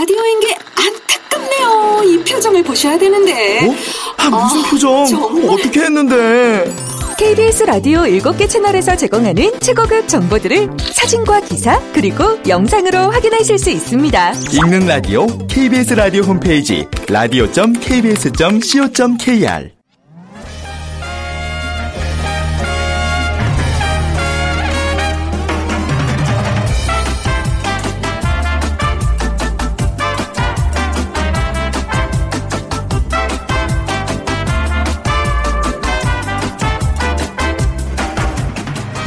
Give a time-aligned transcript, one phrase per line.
[0.00, 2.04] 라디오인 게 안타깝네요.
[2.04, 3.66] 이 표정을 보셔야 되는데.
[3.66, 3.74] 어?
[4.16, 5.04] 아, 무슨 아, 표정?
[5.04, 5.50] 정말...
[5.50, 6.74] 어떻게 했는데?
[7.18, 14.32] KBS 라디오 7개 채널에서 제공하는 최고급 정보들을 사진과 기사 그리고 영상으로 확인하실 수 있습니다.
[14.54, 17.26] 읽는 라디오 KBS 라디오 홈페이지 라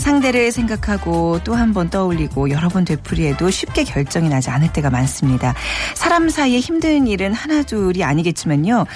[0.00, 5.54] 상대를 생각하고 또 한 번 떠올리고 여러 번 되풀이해도 쉽게 결정이 나지 않을 때가 많습니다.
[5.94, 8.86] 사람 사이에 힘든 일은 하나둘이 아니겠지만요.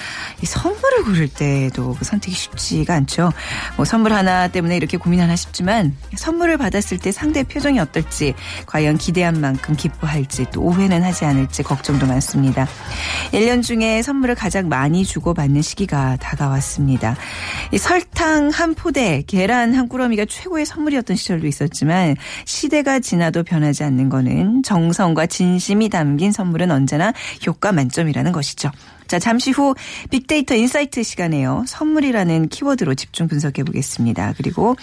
[0.41, 3.31] 이 선물을 고를 때도 그 선택이 쉽지가 않죠.
[3.77, 8.33] 뭐 선물 하나 때문에 이렇게 고민하나 싶지만 선물을 받았을 때 상대 표정이 어떨지
[8.65, 12.67] 과연 기대한 만큼 기뻐할지 또 오해는 하지 않을지 걱정도 많습니다.
[13.31, 17.15] 1년 중에 선물을 가장 많이 주고받는 시기가 다가왔습니다.
[17.71, 22.15] 이 설탕 한 포대, 계란 한 꾸러미가 최고의 선물이었던 시절도 있었지만
[22.45, 27.13] 시대가 지나도 변하지 않는 거는 정성과 진심이 담긴 선물은 언제나
[27.45, 28.71] 효과 만점이라는 것이죠.
[29.07, 29.75] 자, 잠시 후
[30.09, 31.65] 빅데이터 인사이트 시간에요.
[31.67, 34.33] 선물이라는 키워드로 집중 분석해 보겠습니다.
[34.37, 34.75] 그리고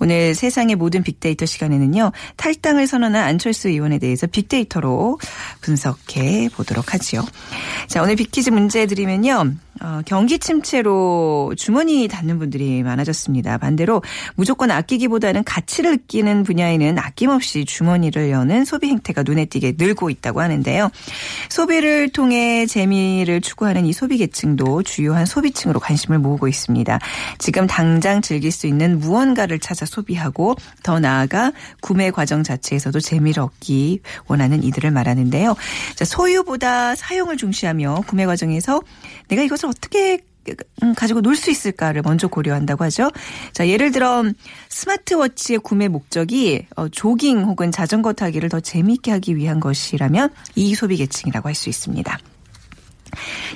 [0.00, 2.12] 오늘 세상의 모든 빅데이터 시간에는요.
[2.36, 5.18] 탈당을 선언한 안철수 의원에 대해서 빅데이터로
[5.60, 7.24] 분석해 보도록 하지요.
[7.88, 9.52] 자, 오늘 빅퀴즈 문제 드리면요.
[9.82, 13.58] 어, 경기 침체로 주머니 닫는 분들이 많아졌습니다.
[13.58, 14.02] 반대로
[14.34, 20.90] 무조건 아끼기보다는 가치를 느끼는 분야에는 아낌없이 주머니를 여는 소비 행태가 눈에 띄게 늘고 있다고 하는데요.
[21.50, 26.98] 소비를 통해 재미를 추구 추구하는 이 소비 계층도 주요한 소비층으로 관심을 모으고 있습니다.
[27.38, 34.00] 지금 당장 즐길 수 있는 무언가를 찾아 소비하고 더 나아가 구매 과정 자체에서도 재미를 얻기
[34.28, 35.56] 원하는 이들을 말하는데요.
[35.96, 38.80] 자, 소유보다 사용을 중시하며 구매 과정에서
[39.28, 40.20] 내가 이것을 어떻게
[40.84, 43.10] 음, 가지고 놀 수 있을까를 먼저 고려한다고 하죠.
[43.52, 44.22] 자, 예를 들어
[44.68, 50.96] 스마트워치의 구매 목적이 어, 조깅 혹은 자전거 타기를 더 재미있게 하기 위한 것이라면 이 소비
[50.98, 52.16] 계층이라고 할 수 있습니다.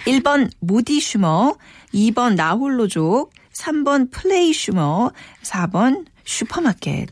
[0.07, 1.57] 1번 모디슈머,
[1.95, 5.11] 2번 나홀로족, 3번 플레이슈머,
[5.43, 7.09] 4번 슈퍼마켓.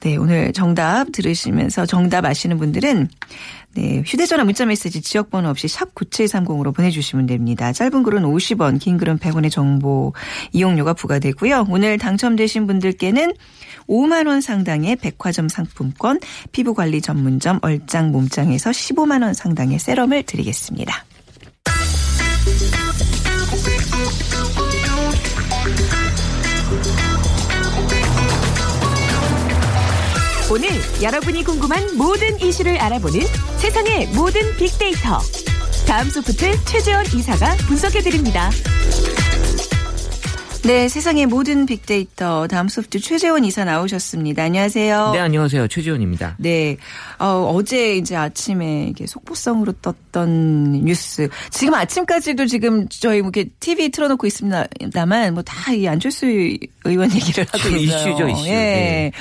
[0.00, 3.08] 네, 오늘 정답 들으시면서 정답 아시는 분들은
[3.74, 7.72] 네, 휴대전화 문자메시지 지역번호 없이 샵 9730으로 보내주시면 됩니다.
[7.72, 10.12] 짧은 글은 50원, 긴 글은 100원의 정보
[10.52, 11.66] 이용료가 부과되고요.
[11.68, 13.32] 오늘 당첨되신 분들께는
[13.88, 16.20] 5만 원 상당의 백화점 상품권,
[16.52, 21.04] 피부관리 전문점 얼짱 몸짱에서 15만 원 상당의 세럼을 드리겠습니다.
[30.54, 30.68] 오늘
[31.02, 33.18] 여러분이 궁금한 모든 이슈를 알아보는
[33.58, 35.18] 세상의 모든 빅데이터.
[35.84, 38.50] 다음 소프트 최재원 이사가 분석해드립니다.
[40.62, 44.44] 네, 세상의 모든 빅데이터 다음 소프트 최재원 이사 나오셨습니다.
[44.44, 45.10] 안녕하세요.
[45.12, 45.66] 네, 안녕하세요.
[45.66, 46.36] 최재원입니다.
[46.38, 46.76] 네,
[47.18, 51.28] 어, 제 이제 아침에 이게 속보성으로 떴던 뉴스.
[51.50, 57.44] 지금 아침까지도 지금 저희 뭐 이렇게 TV 틀어놓고 있습니다만 뭐 다 이 안철수 의원 얘기를
[57.50, 58.08] 하고 있어요.
[58.12, 58.46] 이슈죠, 이슈.
[58.46, 58.52] 예.
[58.52, 59.12] 네.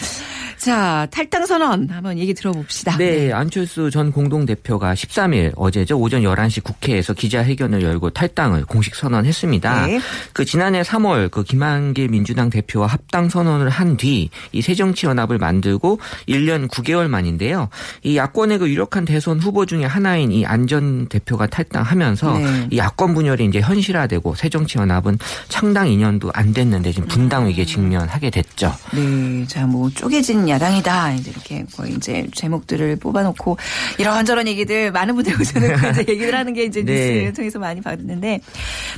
[0.63, 2.95] 자, 탈당 선언 한번 얘기 들어봅시다.
[2.97, 3.33] 네, 네.
[3.33, 5.99] 안철수 전 공동대표가 13일 어제죠.
[5.99, 9.87] 오전 11시 국회에서 기자회견을 열고 탈당을 공식 선언했습니다.
[9.87, 9.99] 네.
[10.31, 16.69] 그 지난해 3월 그 김한길 민주당 대표와 합당 선언을 한 뒤 이 새정치연합을 만들고 1년
[16.69, 17.67] 9개월 만인데요.
[18.03, 22.67] 이 야권의 그 유력한 대선 후보 중에 하나인 이 안전 대표가 탈당하면서 네.
[22.71, 25.19] 이 야권 분열이 이제 현실화되고 새정치연합은
[25.49, 28.73] 창당 2년도 안 됐는데 지금 분당 위기에 직면하게 됐죠.
[28.93, 31.13] 네, 자 뭐 쪼개진 야당이다.
[31.13, 33.57] 이제 이렇게 거의 이제 제목들을 뽑아놓고
[33.97, 36.93] 이런저런 얘기들 많은 분들 오셔는 그 얘기를 하는 게 이제 네.
[36.93, 38.41] 뉴스를 통해서 많이 봤는데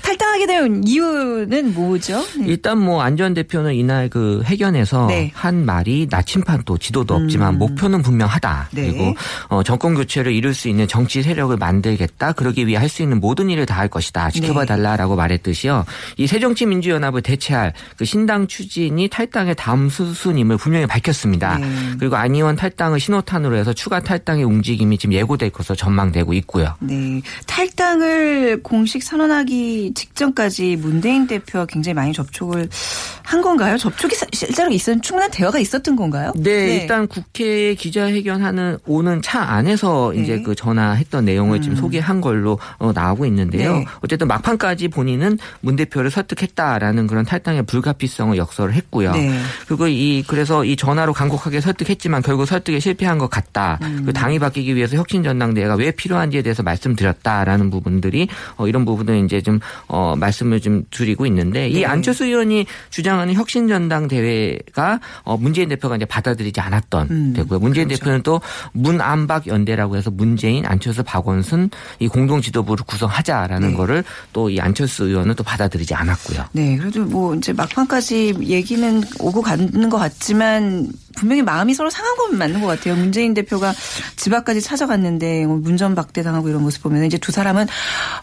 [0.02, 2.26] 탈당하게 된 이유는 뭐죠?
[2.40, 2.46] 네.
[2.48, 5.32] 일단 뭐 안전 대표는 이날 그 회견에서 네.
[5.34, 7.60] 한 말이 나침판도 지도도 없지만 음.
[7.60, 8.70] 목표는 분명하다.
[8.72, 8.82] 네.
[8.92, 9.14] 그리고
[9.48, 12.34] 어, 정권 교체를 이룰 수 있는 정치 세력을 만들겠다.
[12.34, 14.32] 그러기 위해 할 수 있는 모든 일을 다 할 것이다.
[14.32, 14.66] 지켜봐 네.
[14.68, 15.84] 달라라고 말했듯이요.
[16.16, 21.45] 이 새정치민주연합을 대체할 그 신당 추진이 탈당의 다음 수순임을 분명히 밝혔습니다.
[21.46, 21.58] 있다.
[21.60, 21.68] 네.
[22.00, 26.76] 그리고 안 의원 탈당을 신호탄으로 해서 추가 탈당의 움직임이 지금 예고될 것으로 전망되고 있고요.
[26.80, 27.22] 네.
[27.46, 32.70] 탈당을 공식 선언하기 직전까지 문대인 대표와 굉장히 많이 접촉을
[33.26, 33.78] 한 건가요?
[33.78, 36.32] 접촉이 실제로 있었 충분한 대화가 있었던 건가요?
[36.36, 36.76] 네, 네.
[36.78, 40.22] 일단 국회 기자회견하는 오는 차 안에서 네.
[40.22, 41.62] 이제 그 전화했던 내용을 음.
[41.62, 43.80] 지금 소개한 걸로 어, 나오고 있는데요.
[43.80, 43.86] 네.
[44.02, 49.12] 어쨌든 막판까지 본인은 문 대표를 설득했다라는 그런 탈당의 불가피성을 역설을 했고요.
[49.14, 49.40] 네.
[49.68, 53.80] 그리고 이 그래서 이 전화로 간곡하게 설득했지만 결국 설득에 실패한 것 같다.
[53.82, 54.04] 음.
[54.06, 58.28] 그 당이 바뀌기 위해서 혁신 전당대회가 왜 필요한지에 대해서 말씀드렸다라는 부분들이
[58.58, 61.86] 어, 이런 부분은 이제 좀 어, 말씀을 좀 드리고 있는데 이 네.
[61.86, 67.34] 안철수 의원이 주장 하는 혁신 전당 대회가 어, 문재인 대표가 이제 받아들이지 않았던 음.
[67.34, 67.60] 되고요.
[67.60, 68.00] 문재인 그렇죠.
[68.00, 68.42] 대표는 또
[68.72, 71.70] 문안박 연대라고 해서 문재인, 안철수, 박원순
[72.00, 73.76] 이 공동 지도부를 구성하자라는 네.
[73.76, 74.04] 거를
[74.34, 76.46] 또 이 안철수 의원은 또 받아들이지 않았고요.
[76.54, 82.38] 네, 그래도 뭐 이제 막판까지 얘기는 오고 가는 것 같지만 분명히 마음이 서로 상한 건
[82.38, 82.96] 맞는 것 같아요.
[82.96, 83.74] 문재인 대표가
[84.16, 87.68] 집 앞까지 찾아갔는데 뭐 문전 박대 당하고 이런 모습 보면 이제 두 사람은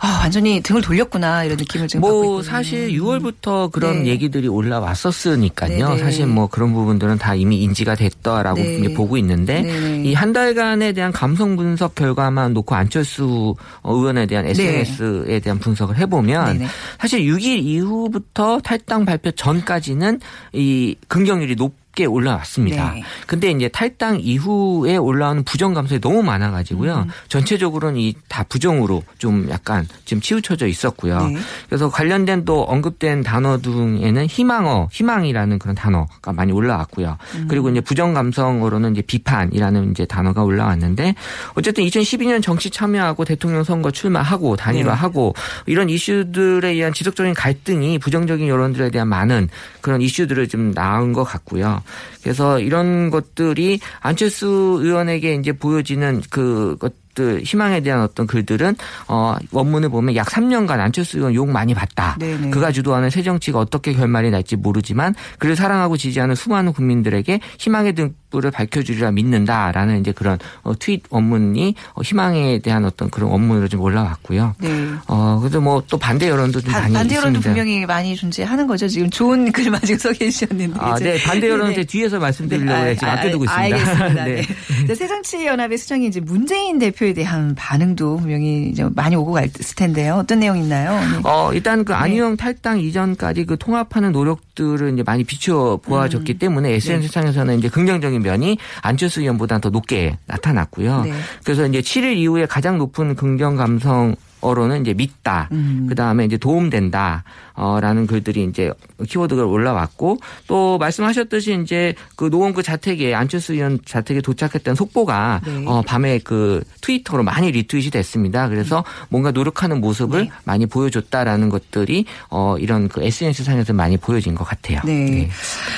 [0.01, 2.43] 아, 완전히 등을 돌렸구나 이런 느낌을 지금 뭐 받고 있거든요.
[2.43, 4.11] 사실 6월부터 그런 네.
[4.11, 5.79] 얘기들이 올라왔었으니까요.
[5.79, 5.95] 네네.
[5.95, 5.99] 네.
[5.99, 8.95] 사실 뭐 그런 부분들은 다 이미 인지가 됐다라고 네.
[8.95, 10.03] 보고 있는데 네.
[10.05, 13.55] 이한 달간에 대한 감성 분석 결과만 놓고 안철수
[13.85, 15.41] 의원에 대한 SNS에 네.
[15.41, 16.69] 대한 분석을 해보면 네네.
[16.99, 20.21] 사실 6일 이후부터 탈당 발표 전까지는
[20.53, 22.95] 이 긍정률이 높 높게 올라왔습니다.
[22.95, 23.03] 네.
[23.27, 27.05] 근데 이제 탈당 이후에 올라오는 부정 감성이 너무 많아가지고요.
[27.07, 27.11] 음.
[27.29, 31.27] 전체적으로는 이 다 부정으로 좀 약간 지금 치우쳐져 있었고요.
[31.27, 31.37] 네.
[31.69, 37.19] 그래서 관련된 또 언급된 단어 중에는 희망어, 희망이라는 그런 단어가 많이 올라왔고요.
[37.35, 37.47] 음.
[37.49, 41.15] 그리고 이제 부정 감성으로는 이제 비판이라는 이제 단어가 올라왔는데
[41.55, 45.73] 어쨌든 2012년 정치 참여하고 대통령 선거 출마하고 단일화하고 네.
[45.73, 49.51] 이런 이슈들에 의한 지속적인 갈등이 부정적인 여론들에 대한 많은
[49.83, 51.82] 그런 이슈들을 좀 나온 것 같고요.
[52.23, 56.77] 그래서 이런 것들이 안철수 의원에게 이제 보여지는 그
[57.15, 58.77] 것 것들 희망에 대한 어떤 글들은
[59.09, 62.17] 어 원문을 보면 약 3년간 안철수 의원 욕 많이 봤다.
[62.19, 62.51] 네네.
[62.51, 68.51] 그가 주도하는 새 정치가 어떻게 결말이 날지 모르지만 그를 사랑하고 지지하는 수많은 국민들에게 희망의 등불을
[68.51, 74.55] 밝혀주리라 믿는다라는 이제 그런 어, 트윗 원문이 어, 희망에 대한 어떤 그런 원문으로 좀 올라왔고요.
[74.59, 74.89] 네.
[75.07, 77.63] 어 그래도 뭐또 반대 여론도 좀 많이 반대 여론도 있습니다.
[77.63, 78.89] 분명히 많이 존재하는 거죠.
[78.89, 80.79] 지금 좋은 글만 지금 소개해 주셨는데.
[80.79, 81.23] 아, 네.
[81.23, 82.95] 반대 여론은 제 뒤에서 말씀드리려고 네.
[82.95, 83.77] 지금 아, 아껴두고 있습니다.
[83.77, 84.25] 알겠습니다.
[84.25, 84.43] 네.
[84.87, 84.95] 네.
[84.95, 90.15] 새정치연합의 수장이 이제 문재인 대표 대표에 대한 반응도 분명히 이제 많이 오고 갔을 텐데요.
[90.15, 90.93] 어떤 내용 있나요?
[90.93, 91.21] 네.
[91.25, 91.99] 어, 일단 그 네.
[91.99, 96.39] 안희영 탈당 이전까지 그 통합하는 노력들을 이제 많이 비추어 보아졌기 음.
[96.39, 97.59] 때문에 SNS상에서는 네.
[97.59, 101.03] 이제 긍정적인 면이 안철수 의원보다는 더 높게 나타났고요.
[101.03, 101.13] 네.
[101.45, 105.49] 그래서 이제 7일 이후에 가장 높은 긍정 감성 어로는 이제 믿다.
[105.53, 105.87] 음.
[105.89, 107.25] 그 다음에 이제 도움된다.
[107.55, 108.73] 어, 라는 글들이 이제
[109.07, 115.65] 키워드가 올라왔고 또 말씀하셨듯이 이제 그 노원구 자택에 안철수 의원 자택에 도착했던 속보가 네.
[115.67, 118.49] 어, 밤에 그 트위터로 많이 리트윗이 됐습니다.
[118.49, 120.31] 그래서 뭔가 노력하는 모습을 네.
[120.45, 124.81] 많이 보여줬다라는 것들이 어, 이런 그 SNS 상에서 많이 보여진 것 같아요.
[124.85, 125.05] 네.
[125.11, 125.31] 네.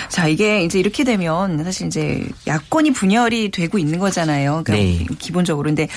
[0.09, 4.63] 자, 이게 이제 이렇게 되면 사실 이제 야권이 분열이 되고 있는 거잖아요.
[4.65, 5.07] 그러니까 네.
[5.19, 5.69] 기본적으로.
[5.69, 5.89] 근데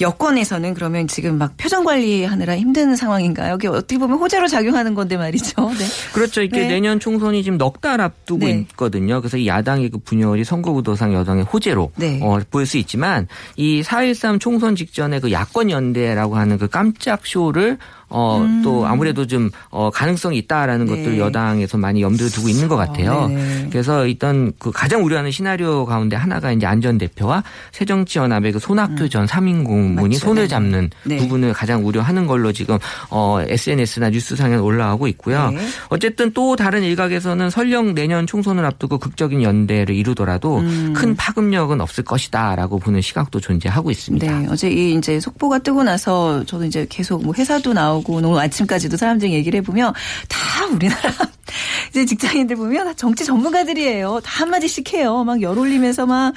[0.00, 3.56] 여권에서는 그러면 지금 막 표정 관리하느라 힘든 상황인가요?
[3.56, 5.70] 이게 어떻게 보면 호재로 작용하는 건데 말이죠.
[5.70, 5.84] 네.
[6.12, 6.42] 그렇죠.
[6.42, 6.68] 이게 네.
[6.68, 8.64] 내년 총선이 지금 넉 달 앞두고 네.
[8.70, 9.20] 있거든요.
[9.20, 12.20] 그래서 이 야당의 그 분열이 선거구도상 여당의 호재로 네.
[12.22, 17.76] 어, 보일 수 있지만 이 4.13 총선 직전에 그 야권 연대라고 하는 그 깜짝 쇼를
[18.08, 18.62] 어, 음.
[18.62, 20.96] 또 아무래도 좀 어, 가능성이 있다라는 네.
[20.96, 23.12] 것들 여당에서 많이 염두에 두고 있는 것 같아요.
[23.12, 23.66] 어, 네.
[23.70, 27.42] 그래서 일단 그 가장 우려하는 시나리오 가운데 하나가 이제 안전 대표와
[27.72, 29.08] 새정치연합의 그 손학규 음.
[29.08, 30.26] 전 3인 공문이 맞죠.
[30.26, 31.16] 손을 잡는 네.
[31.16, 32.78] 부분을 가장 우려하는 걸로 지금
[33.10, 35.50] 어, SNS나 뉴스상에 올라오고 있고요.
[35.50, 35.66] 네.
[35.88, 40.92] 어쨌든 또 다른 일각에서는 설령 내년 총선을 앞두고 극적인 연대를 이루더라도 음.
[40.96, 44.40] 큰 파급력은 없을 것이다라고 보는 시각도 존재하고 있습니다.
[44.40, 44.46] 네.
[44.48, 48.96] 어제 이 이제 속보가 뜨고 나서 저도 이제 계속 뭐 회사도 나오고 나오고 오늘 아침까지도
[48.96, 49.92] 사람들 얘기를 해보면
[50.28, 51.00] 다 우리나라
[51.90, 54.20] 이제 직장인들 보면 정치 전문가들이에요.
[54.22, 55.24] 다 한마디씩 해요.
[55.24, 56.32] 막 열 올리면서 막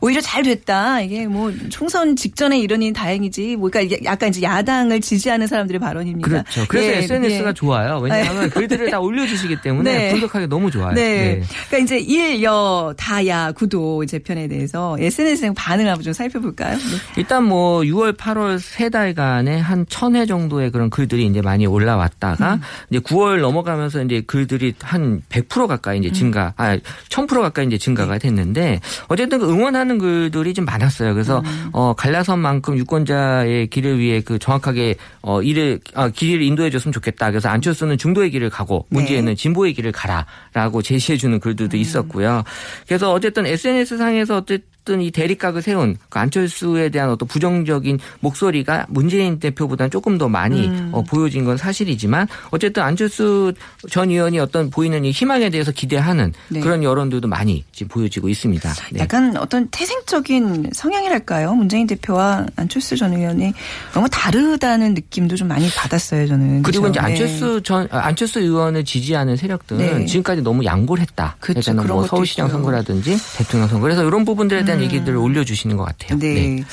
[0.00, 1.00] 오히려 잘 됐다.
[1.02, 3.56] 이게 뭐 총선 직전에 이러니 다행이지.
[3.56, 6.28] 뭐 그러니까 약간 이제 야당을 지지하는 사람들의 발언입니다.
[6.28, 6.64] 그렇죠.
[6.68, 7.52] 그래서 예, SNS가 예.
[7.54, 7.98] 좋아요.
[7.98, 8.48] 왜냐하면 네.
[8.48, 10.10] 글들을 다 올려주시기 때문에 네.
[10.12, 10.94] 분석하기 너무 좋아요.
[10.94, 11.36] 네.
[11.40, 11.42] 네.
[11.68, 16.76] 그러니까 이제 일, 여, 다야, 구도 재편에 대해서 SNS에 반응을 한번 좀 살펴볼까요?
[16.76, 16.82] 네.
[17.16, 21.66] 일단 뭐 6월, 8월 세 달간에 한 천 회 정도의 그런 글 들이 이제 많이
[21.66, 22.60] 올라왔다가 음.
[22.90, 26.62] 이제 9월 넘어가면서 이제 글들이 한 100% 가까이 이제 증가, 음.
[26.62, 31.14] 아, 1000% 가까이 이제 증가가 됐는데 어쨌든 그 응원하는 글들이 좀 많았어요.
[31.14, 31.70] 그래서 음.
[31.72, 37.30] 어, 갈라선만큼 유권자의 길을 위해 그 정확하게 어, 일을, 아, 길을 인도해 줬으면 좋겠다.
[37.30, 38.98] 그래서 안철수는 중도의 길을 가고 네.
[38.98, 39.34] 문재인은 네.
[39.34, 41.80] 진보의 길을 가라라고 제시해 주는 글들도 음.
[41.80, 42.44] 있었고요.
[42.86, 48.84] 그래서 어쨌든 SNS 상에서 어쨌든 어떤 이 대립각을 세운 그 안철수에 대한 어떤 부정적인 목소리가
[48.90, 50.90] 문재인 대표보다는 조금 더 많이 음.
[50.92, 53.54] 어, 보여진 건 사실이지만 어쨌든 안철수
[53.90, 56.60] 전 의원이 어떤 보이는 이 희망에 대해서 기대하는 네.
[56.60, 58.74] 그런 여론들도 많이 지금 보여지고 있습니다.
[58.92, 59.00] 네.
[59.00, 61.54] 약간 어떤 태생적인 성향이랄까요?
[61.54, 63.54] 문재인 대표와 안철수 전 의원이
[63.94, 66.62] 너무 다르다는 느낌도 좀 많이 받았어요, 저는.
[66.62, 67.00] 그리고 그렇죠?
[67.00, 67.06] 이제 네.
[67.06, 70.04] 안철수 전 아, 안철수 의원을 지지하는 세력들은 네.
[70.04, 71.36] 지금까지 너무 양보를 했다.
[71.40, 71.72] 그렇죠.
[71.72, 74.73] 뭐 서울시장 선거라든지 대통령 선거 그래서 이런 부분들에 대한 음.
[74.82, 76.18] 얘기들을 올려주시는 것 같아요.
[76.18, 76.64] 네.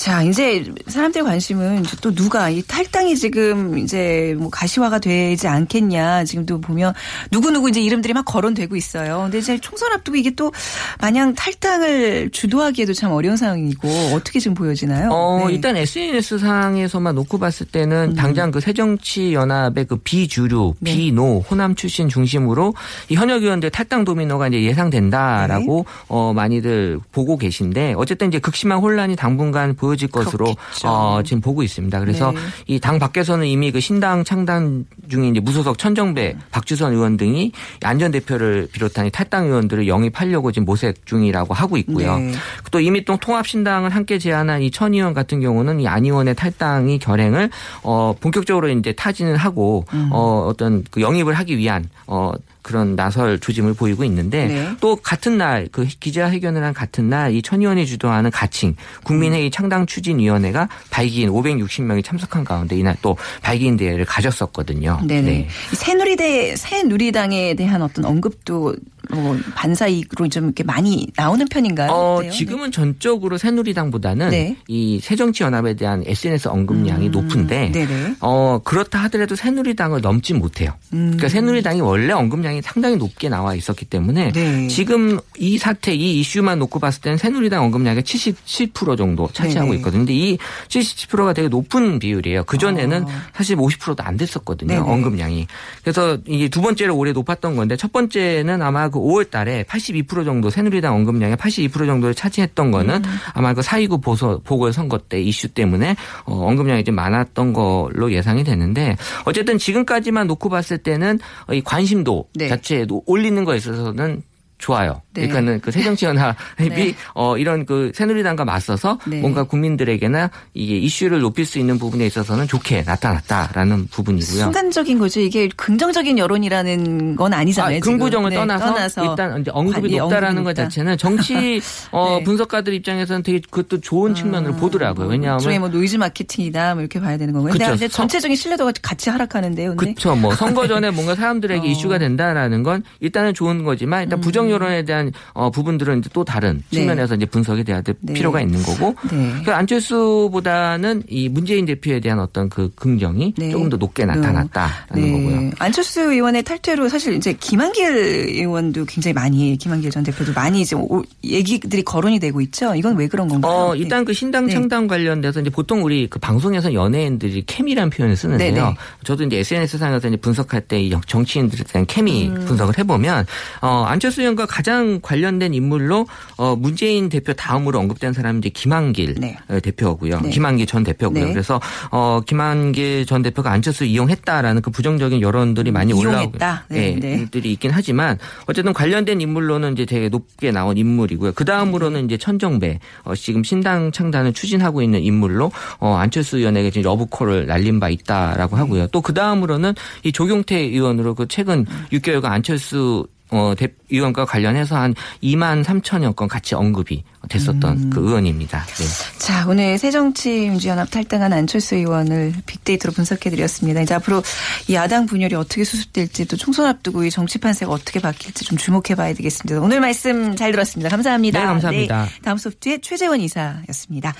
[0.00, 0.04] 네.
[0.04, 6.24] 자, 이제 사람들의 관심은 또 누가 이 탈당이 지금 이제 뭐 가시화가 되지 않겠냐.
[6.24, 6.94] 지금도 보면
[7.30, 9.22] 누구누구 이제 이름들이 막 거론되고 있어요.
[9.24, 10.52] 근데 이제 총선 앞두고 이게 또
[11.00, 15.10] 마냥 탈당을 주도하기에도 참 어려운 상황이고 어떻게 지금 보여지나요?
[15.10, 15.54] 어, 네.
[15.54, 18.14] 일단 SNS 상에서만 놓고 봤을 때는 음.
[18.14, 20.94] 당장 그 새정치연합의 그 비주류, 네.
[20.94, 22.72] 비노, 호남 출신 중심으로
[23.10, 26.04] 이 현역 의원들 탈당 도미노가 이제 예상된다라고 네.
[26.08, 30.54] 어, 많이들 보고 계신데 어쨌든 이제 극심한 혼란이 당분간 보여 보여질 것으로
[30.84, 31.98] 어, 지금 보고 있습니다.
[32.00, 32.38] 그래서 네.
[32.68, 38.68] 이당 밖에서는 이미 그 신당 창당 중인 이제 무소속 천정배, 박주선 의원 등이 안전 대표를
[38.72, 42.18] 비롯한 이 탈당 의원들을 영입하려고 지금 모색 중이라고 하고 있고요.
[42.18, 42.32] 네.
[42.70, 46.36] 또 이미 또 통합 신당을 함께 제안한 이 천 의원 같은 경우는 이 안 의원의
[46.36, 47.50] 탈당이 결행을
[47.82, 50.10] 어 본격적으로 이제 타진을 하고 음.
[50.12, 52.30] 어 어떤 그 영입을 하기 위한 어
[52.62, 54.70] 그런 나설 조짐을 보이고 있는데 네.
[54.80, 58.74] 또 같은 날 그 기자회견을 한 같은 날 이 천 의원이 주도하는 가칭
[59.04, 59.50] 국민회의 음.
[59.50, 65.00] 창당 추진위원회가 발기인 560명이 참석한 가운데 이날 또 발기인 대회를 가졌었거든요.
[65.06, 65.22] 네네.
[65.30, 65.48] 네.
[65.72, 68.74] 새누리대 새누리당에 대한 어떤 언급도
[69.12, 71.90] 뭐 반사이익으로 좀 이렇게 많이 나오는 편인가요?
[71.90, 72.70] 어, 지금은 네.
[72.70, 74.56] 전적으로 새누리당보다는 네.
[74.68, 77.10] 이 새정치연합에 대한 SNS 언급량이 음.
[77.12, 78.16] 높은데 네네.
[78.20, 80.72] 어 그렇다 하더라도 새누리당을 넘지 못해요.
[80.92, 81.06] 음.
[81.16, 84.68] 그러니까 새누리당이 원래 언급량 이 상당히 높게 나와 있었기 때문에 네.
[84.68, 90.00] 지금 이 사태 이 이슈만 놓고 봤을 때는 새누리당 언급량이 77% 정도 차지하고 있거든요.
[90.00, 90.38] 근데 이
[90.68, 92.44] 77%가 되게 높은 비율이에요.
[92.44, 93.08] 그 전에는 어.
[93.34, 94.68] 사실 50%도 안 됐었거든요.
[94.68, 94.80] 네네.
[94.80, 95.46] 언급량이.
[95.82, 100.50] 그래서 이게 두 번째로 올해 높았던 건데 첫 번째는 아마 그 5월 달에 82% 정도
[100.50, 103.16] 새누리당 언급량의 82% 정도를 차지했던 거는 음.
[103.34, 108.96] 아마 그 사이구 보서 보궐선거 때 이슈 때문에 어, 언급량이 좀 많았던 걸로 예상이 되는데
[109.24, 111.18] 어쨌든 지금까지만 놓고 봤을 때는
[111.52, 112.48] 이 관심도 네.
[112.48, 114.22] 자체도 올리는 거에 있어서는
[114.60, 115.00] 좋아요.
[115.12, 115.26] 네.
[115.26, 116.36] 그러니까는 그 새정치연합이
[116.68, 116.94] 네.
[117.14, 119.20] 어 이런 그 새누리당과 맞서서 네.
[119.20, 124.42] 뭔가 국민들에게나 이게 이슈를 높일 수 있는 부분에 있어서는 좋게 나타났다라는 부분이고요.
[124.42, 125.20] 순간적인 거죠.
[125.20, 127.78] 이게 긍정적인 여론이라는 건 아니잖아요.
[127.78, 132.24] 아, 긍부정을 네, 떠나서, 떠나서, 일단 이제 언급이 관, 높다라는 것 자체는 정치 어 네.
[132.24, 135.08] 분석가들 입장에서는 되게 그것도 좋은 측면으로 아, 보더라고요.
[135.08, 137.54] 왜냐하면 중에 뭐 노이즈 마케팅이다 뭐 이렇게 봐야 되는 건가요?
[137.54, 137.70] 그렇죠.
[137.72, 139.76] 근데 전체적인 신뢰도가 같이 하락하는데요.
[139.76, 140.14] 그렇죠.
[140.14, 141.70] 뭐 선거 전에 뭔가 사람들에게 어.
[141.70, 144.20] 이슈가 된다라는 건 일단은 좋은 거지만 일단 음.
[144.20, 146.80] 부정 여론에 대한 어, 부분들은 이제 또 다른 네.
[146.80, 148.12] 측면에서 이제 분석이 돼야 될 네.
[148.12, 149.42] 필요가 있는 거고 네.
[149.44, 153.50] 그 안철수보다는 이 문재인 대표에 대한 어떤 그 긍정이 네.
[153.50, 155.12] 조금 더 높게 나타났다라는 네.
[155.12, 155.50] 거고요.
[155.58, 157.84] 안철수 의원의 탈퇴로 사실 이제 김한길
[158.30, 160.76] 의원도 굉장히 많이 김한길 전 대표도 많이 이제
[161.24, 162.74] 얘기들이 거론이 되고 있죠.
[162.74, 163.52] 이건 왜 그런 건가요?
[163.52, 168.74] 어, 일단 그 신당 창당 관련돼서 이제 보통 우리 그 방송에서 연예인들이 케미란 표현을 쓰는데요.
[169.04, 172.44] 저도 이제 SNS 상에서 이제 분석할 때 정치인들에 대한 케미 음.
[172.46, 173.26] 분석을 해보면
[173.60, 176.06] 어, 안철수 의원 과 가장 관련된 인물로
[176.38, 179.36] 어, 문재인 대표 다음으로 언급된 사람이 이제 김한길 네.
[179.48, 180.20] 어, 대표고요.
[180.20, 180.30] 네.
[180.30, 181.26] 김한길 전 대표고요.
[181.26, 181.32] 네.
[181.32, 187.26] 그래서 어, 김한길 전 대표가 안철수 이용했다라는 그 부정적인 여론들이 많이 올라오고 네, 네.
[187.30, 191.32] 들이 있긴 하지만 어쨌든 관련된 인물로는 이제 되게 높게 나온 인물이고요.
[191.32, 196.84] 그 다음으로는 이제 천정배 어, 지금 신당 창단을 추진하고 있는 인물로 어, 안철수 의원에게 지금
[196.84, 198.86] 러브콜을 날린 바 있다라고 하고요.
[198.86, 204.94] 또 그 다음으로는 이 조경태 의원으로 그 최근 6개월간 안철수 어, 대, 의원과 관련해서 한
[205.22, 207.90] 2만 3천여 건 같이 언급이 됐었던 음.
[207.90, 208.64] 그 의원입니다.
[208.66, 208.84] 네.
[209.18, 213.80] 자, 오늘 새정치민주연합 탈당한 안철수 의원을 빅데이터로 분석해드렸습니다.
[213.82, 214.22] 이제 앞으로
[214.68, 219.14] 이 야당 분열이 어떻게 수습될지 또 총선 앞두고 이 정치 판세가 어떻게 바뀔지 좀 주목해봐야
[219.14, 219.60] 되겠습니다.
[219.60, 220.88] 오늘 말씀 잘 들었습니다.
[220.88, 221.40] 감사합니다.
[221.40, 222.04] 네, 감사합니다.
[222.04, 224.14] 네, 다음 소프트의 최재원 이사였습니다.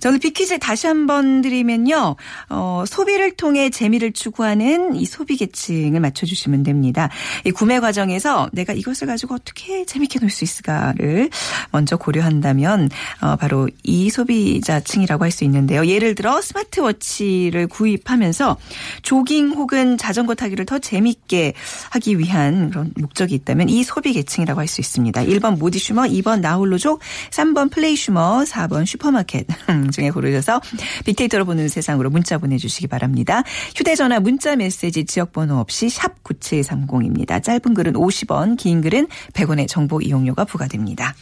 [0.00, 2.16] 저는 빅퀴즈 다시 한번 드리면요.
[2.50, 7.08] 어, 소비를 통해 재미를 추구하는 이 소비 계층을 맞춰주시면 됩니다.
[7.44, 11.28] 이 구매 과정에서 내가 이것을 가지고 어떻게 재밌게 놀 수 있을까를
[11.70, 15.86] 먼저 고려한다면 어, 바로 이 소비자층이라고 할 수 있는데요.
[15.86, 18.58] 예를 들어 스마트워치를 구입하면서
[19.00, 21.54] 조깅 혹은 자전거 타기를 더 재밌게
[21.92, 25.24] 하기 위한 그런 목적이 있다면 이 소비 계층이라고 할 수 있습니다.
[25.24, 29.46] 1번 모디슈머, 2번 나홀로족, 3번 플레이슈머, 4번 슈퍼마켓
[29.92, 30.60] 중에 고르셔서
[31.06, 33.42] 빅데이터로 보는 세상으로 문자 보내주시기 바랍니다.
[33.74, 37.42] 휴대전화 문자 메시지 지역번호 없이 샵 9730입니다.
[37.42, 41.14] 짧은 글은 50원, 긴 글은 100원의 정보 이용료가 부과됩니다.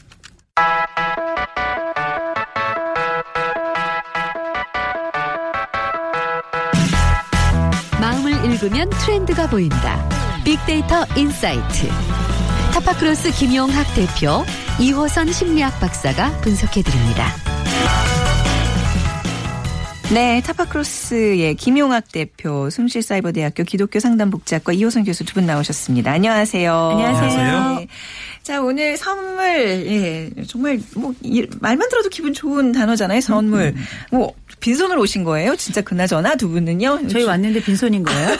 [8.60, 10.06] 읽으면 트렌드가 보인다.
[10.44, 11.88] 빅데이터 인사이트.
[12.74, 14.44] 타파크로스 김용학 대표,
[14.78, 17.26] 이호선 심리학 박사가 분석해드립니다.
[20.12, 26.10] 네, 타파크로스의 김용학 대표, 숭실사이버대학교 기독교 상담복지학과 이호선 교수 두 분 나오셨습니다.
[26.12, 26.74] 안녕하세요.
[26.74, 27.74] 안녕하세요.
[27.76, 27.86] 네.
[28.42, 29.44] 자, 오늘 선물,
[29.86, 33.74] 예, 정말, 뭐, 이, 말만 들어도 기분 좋은 단어잖아요, 선물.
[34.10, 35.56] 뭐, 빈손을 오신 거예요?
[35.56, 37.08] 진짜 그나저나 두 분은요?
[37.08, 38.36] 저희 왔는데 빈손인 거예요?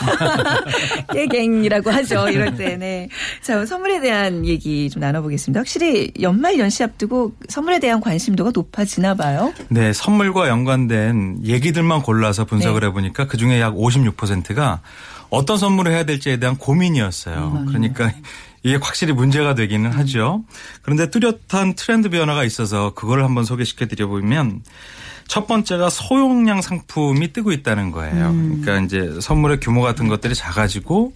[1.13, 3.09] 깨갱이라고 하죠, 이럴 때, 네.
[3.41, 5.59] 자, 선물에 대한 얘기 좀 나눠보겠습니다.
[5.59, 9.53] 확실히 연말 연시 앞두고 선물에 대한 관심도가 높아지나 봐요.
[9.69, 12.87] 네, 선물과 연관된 얘기들만 골라서 분석을 네.
[12.87, 14.81] 해보니까 그 중에 약 56%가
[15.29, 17.65] 어떤 선물을 해야 될지에 대한 고민이었어요.
[17.67, 18.11] 그러니까
[18.63, 20.43] 이게 확실히 문제가 되기는 하죠.
[20.81, 24.61] 그런데 뚜렷한 트렌드 변화가 있어서 그걸 한번 소개시켜 드려보면
[25.27, 28.33] 첫 번째가 소용량 상품이 뜨고 있다는 거예요.
[28.33, 31.13] 그러니까 이제 선물의 규모 같은 것들이 작아지고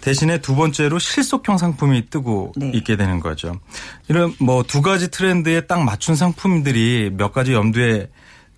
[0.00, 2.70] 대신에 두 번째로 실속형 상품이 뜨고 네.
[2.74, 3.58] 있게 되는 거죠.
[4.08, 8.08] 이런 뭐 두 가지 트렌드에 딱 맞춘 상품들이 몇 가지 염두에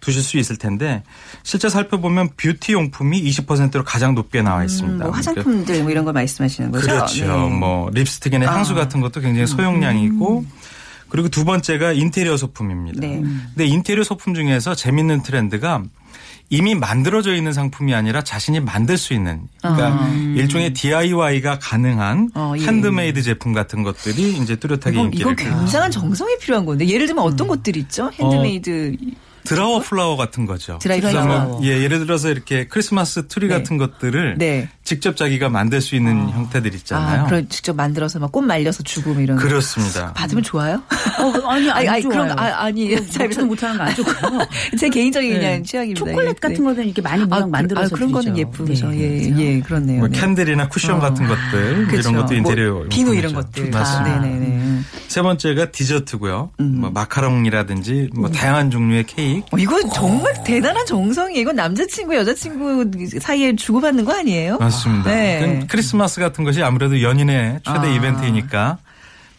[0.04, 1.02] 두실 수 있을 텐데
[1.42, 5.02] 실제 살펴보면 뷰티 용품이 20%로 가장 높게 나와 있습니다.
[5.02, 6.86] 뭐 화장품들 뭐 이런 걸 말씀하시는 거죠?
[6.86, 7.26] 그렇죠.
[7.26, 7.48] 네.
[7.48, 8.76] 뭐 립스틱이나 향수 아.
[8.76, 10.44] 같은 것도 굉장히 소용량이고
[11.08, 13.00] 그리고 두 번째가 인테리어 소품입니다.
[13.00, 13.20] 네.
[13.20, 15.82] 근데 인테리어 소품 중에서 재밌는 트렌드가
[16.50, 20.06] 이미 만들어져 있는 상품이 아니라 자신이 만들 수 있는 그러니까
[20.36, 22.66] 일종의 DIY가 가능한 어, 예.
[22.66, 27.24] 핸드메이드 제품 같은 것들이 이제 뚜렷하게 이건, 인기를 끌고 굉장한 정성이 필요한 건데 예를 들면
[27.24, 28.10] 어떤 것들 있죠?
[28.12, 28.96] 핸드메이드
[29.44, 30.78] 드라이 플라워 같은 거죠.
[30.80, 31.44] 드라이 플라워.
[31.44, 33.54] 뭐, 예, 예를 들어서 이렇게 크리스마스 트리 네.
[33.56, 34.68] 같은 것들을 네.
[34.84, 37.22] 직접 자기가 만들 수 있는 형태들 있잖아요.
[37.22, 39.42] 아, 그걸 직접 만들어서 막 꽃 말려서 주고 뭐 이런 거.
[39.44, 40.12] 그렇습니다.
[40.12, 40.82] 받으면 좋아요?
[41.20, 42.02] 어, 아니, 안 아니, 아니.
[42.02, 44.40] 그런 거, 아, 아니, 잘 못하는 거 안 좋고요.
[44.78, 45.62] 제 개인적인 그냥 네.
[45.62, 45.98] 취향입니다.
[45.98, 46.62] 초콜릿 예, 같은 네.
[46.62, 48.40] 거는 이렇게 많이 모양 아, 만들어서 아, 그런 거는 드리죠.
[48.48, 48.88] 예쁘죠.
[48.88, 49.40] 네, 예, 그렇죠.
[49.42, 49.98] 예, 그렇네요.
[50.00, 50.20] 뭐 네.
[50.20, 51.00] 캔들이나 쿠션 어.
[51.00, 52.10] 같은 것들 그렇죠.
[52.10, 53.34] 이런 것도 인테리어 뭐 비누 이런.
[53.34, 53.70] 것들.
[53.70, 54.16] 맞습니다.
[54.16, 54.80] 아, 네네네.
[55.08, 56.50] 세 번째가 디저트고요.
[56.60, 56.80] 음.
[56.80, 59.46] 뭐 마카롱이라든지 뭐 다양한 종류의 케이크.
[59.52, 61.40] 어, 이건 정말 대단한 정성이에요.
[61.40, 64.58] 이건 남자친구, 여자친구 사이에 주고받는 거 아니에요?
[64.58, 64.73] 맞습니다.
[65.04, 65.40] 네.
[65.40, 67.86] 그건 크리스마스 같은 것이 아무래도 연인의 최대 아.
[67.86, 68.78] 이벤트이니까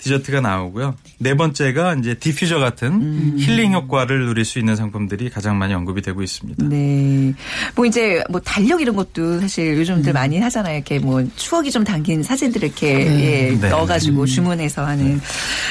[0.06, 0.96] 디저트가 나오고요.
[1.18, 3.36] 네 번째가 이제 디퓨저 같은 음.
[3.40, 6.64] 힐링 효과를 누릴 수 있는 상품들이 가장 많이 언급이 되고 있습니다.
[6.68, 7.34] 네.
[7.76, 9.80] 뭐 이제 뭐 달력 이런 것도 사실 음.
[9.80, 10.76] 요즘들 많이 하잖아요.
[10.76, 13.70] 이렇게 뭐 추억이 좀 담긴 사진들 이렇게 예, 네.
[13.70, 15.20] 넣어가지고 주문해서 하는.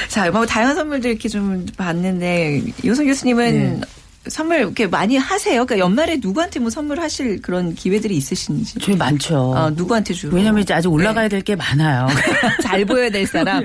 [0.09, 3.83] 자, 뭐 다양한 선물들 이렇게 좀 봤는데 요성 교수님은
[4.27, 5.65] 선물 이렇게 많이 하세요?
[5.65, 8.79] 그러니까 연말에 누구한테 뭐 선물하실 그런 기회들이 있으신지.
[8.79, 9.53] 저희 많죠.
[9.55, 10.35] 아, 누구한테 주로?
[10.35, 12.07] 왜냐면 이제 아직 올라가야 될 게 많아요.
[12.63, 13.63] 잘 보여야 될 사람.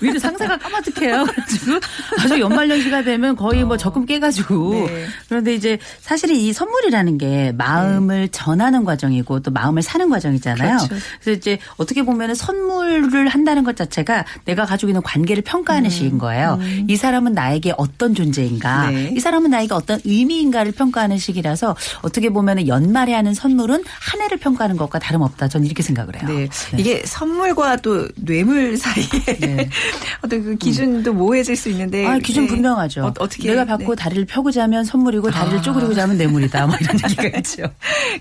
[0.00, 1.24] 위로 상사가 까마득해요.
[1.24, 1.80] 그래가지고
[2.20, 4.86] 아주 연말 연시가 되면 거의 뭐 적금 깨가지고.
[4.86, 5.06] 네.
[5.28, 10.76] 그런데 이제 사실은 이 선물이라는 게 마음을 전하는 과정이고 또 마음을 사는 과정이잖아요.
[10.76, 10.94] 그렇죠.
[11.20, 16.18] 그래서 이제 어떻게 보면 은 선물을 한다는 것 자체가 내가 가지고 있는 관계를 평가하는 식인
[16.18, 16.60] 거예요.
[16.86, 19.12] 이 사람은 나에게 어떤 존재인가, 네.
[19.16, 24.76] 이 사람은 나에게 어떤 의미인가를 평가하는 식이라서 어떻게 보면은 연말에 하는 선물은 한 해를 평가하는
[24.76, 25.48] 것과 다름없다.
[25.48, 26.28] 저는 이렇게 생각을 해요.
[26.28, 26.48] 네.
[26.76, 29.06] 이게 선물과 또 뇌물 사이에
[29.40, 29.68] 네.
[30.22, 32.06] 어떤 그 기준도 모호해질 수 있는데.
[32.06, 32.48] 아, 기준 네.
[32.48, 33.04] 분명하죠.
[33.04, 34.02] 어, 어떻게 내가 받고 네.
[34.02, 35.62] 다리를 펴고 자면 선물이고 다리를 아.
[35.62, 36.66] 쪼그리고 자면 뇌물이다.
[36.66, 37.64] 뭐 이런 얘기가 있죠.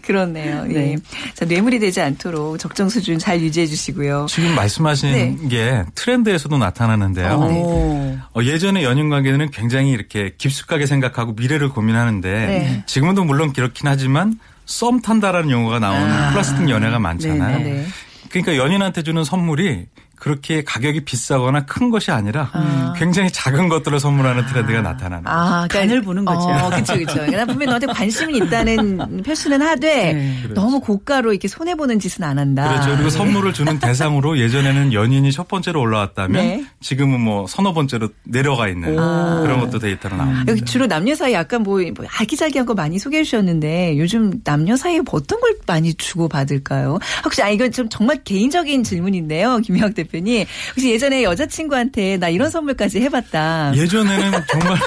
[0.01, 0.65] 그렇네요.
[0.69, 0.73] 예.
[0.73, 0.95] 네.
[1.33, 4.27] 자, 뇌물이 되지 않도록 적정 수준 잘 유지해 주시고요.
[4.29, 5.37] 지금 말씀하신 네.
[5.49, 7.35] 게 트렌드에서도 나타나는데요.
[7.35, 8.17] 오.
[8.35, 12.83] 어, 예전에 연인 관계는 굉장히 이렇게 깊숙하게 생각하고 미래 를 고민하는데 네.
[12.85, 17.43] 지금도 물론 그렇긴 하지만 썸 탄다라는 용어가 나오는 플라스틱 연애가 많잖아요.
[17.55, 17.57] 아.
[17.57, 17.63] 네네.
[17.63, 17.85] 네.
[18.29, 19.85] 그러니까 연인한테 주는 선물이
[20.19, 22.51] 그렇게 가격이 비싸거나 큰 것이 아니라
[22.97, 25.35] 굉장히 작은 것들을 선물하는 트렌드가 나타나는 거죠.
[25.35, 26.39] 아, 간을 보는 거죠.
[26.39, 27.25] 어, 그렇죠, 그렇죠.
[27.31, 30.43] 나 분명히 너한테 관심이 있다는 표시는 하되 네.
[30.55, 32.67] 너무 고가로 이렇게 손해 보는 짓은 안 한다.
[32.69, 32.95] 그렇죠.
[32.95, 36.65] 그리고 선물을 주는 대상으로 예전에는 연인이 첫 번째로 올라왔다면 네.
[36.81, 40.45] 지금은 뭐 서너 번째로 내려가 있는 그런 것도 데이터로 나옵니다.
[40.47, 45.01] 여기 주로 남녀 사이 약간 뭐, 뭐 아기자기한 거 많이 소개해 주셨는데 요즘 남녀 사이에
[45.11, 46.99] 어떤 걸 많이 주고 받을까요?
[47.23, 50.45] 혹시 아 이건 좀 정말 개인적인 질문인데요, 김영학 대표님.
[50.75, 53.73] 혹시 예전에 여자친구한테 나 이런 선물까지 해봤다.
[53.75, 54.77] 예전에는 정말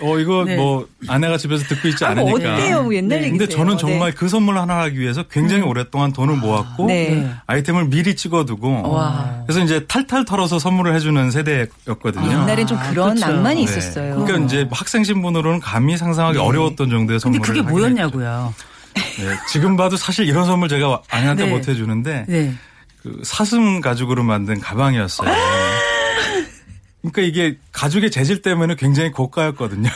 [0.00, 0.56] 어 이거 네.
[0.56, 2.54] 뭐 아내가 집에서 듣고 있지 아, 뭐 않으니까.
[2.54, 2.82] 어때요?
[2.82, 3.26] 뭐 옛날 네.
[3.26, 3.38] 얘기세요.
[3.38, 4.16] 근데 저는 정말 네.
[4.16, 7.30] 그 선물을 하나 하기 위해서 굉장히 오랫동안 돈을 모았고 네.
[7.46, 9.42] 아이템을 미리 찍어두고 와.
[9.46, 12.28] 그래서 이제 탈탈 털어서 선물을 해주는 세대였거든요.
[12.28, 13.26] 옛날엔 좀 그런 그렇죠.
[13.26, 13.62] 낭만이 네.
[13.62, 14.16] 있었어요.
[14.24, 18.54] 그러니까 이제 학생 신분으로는 감히 상상하기 어려웠던 정도의 근데 선물을 그게 하긴 뭐였냐고요.
[18.94, 21.50] 네, 지금 봐도 사실 이런 선물 제가 아내한테 네.
[21.50, 22.54] 못 해주는데 네.
[23.04, 25.30] 그 사슴 가죽으로 만든 가방이었어요.
[27.02, 29.90] 그러니까 이게 가죽의 재질 때문에 굉장히 고가였거든요.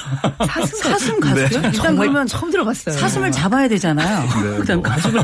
[0.47, 1.47] 사슴, 사슴 가죽이요?
[1.49, 1.55] 네.
[1.57, 2.97] 일단 정말 그러면 처음 들어봤어요.
[2.97, 4.29] 사슴을 잡아야 되잖아요.
[4.43, 4.91] 네, 일단 뭐.
[4.91, 5.21] 가죽을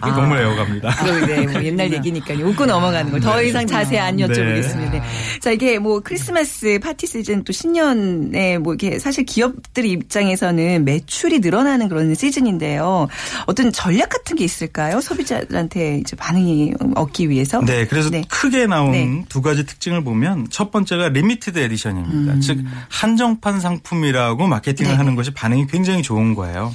[0.00, 0.90] 그 동물 애호갑니다.
[1.04, 2.46] 그러게 네, 뭐 옛날 얘기니까요.
[2.46, 4.90] 웃고 넘어가는 걸 더 이상 자세히 안 여쭤보겠습니다.
[4.90, 5.02] 네.
[5.40, 11.88] 자 이게 뭐 크리스마스 파티 시즌 또 신년에 뭐 이게 사실 기업들 입장에서는 매출이 늘어나는
[11.90, 13.06] 그런 시즌인데요.
[13.46, 15.00] 어떤 전략 같은 게 있을까요?
[15.02, 17.60] 소비자들한테 이제 반응이 얻기 위해서.
[17.60, 18.24] 네, 그래서 네.
[18.28, 19.24] 크게 나온 네.
[19.28, 21.98] 두 가지 특징을 보면 첫 번째가 limited edition입니다.
[22.12, 22.40] 음.
[22.40, 24.96] 즉 한정판 상품이라고 마케팅을 네.
[24.96, 26.74] 하는 것이 반응이 굉장히 좋은 거예요.